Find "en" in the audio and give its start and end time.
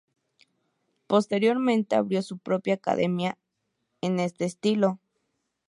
4.01-4.19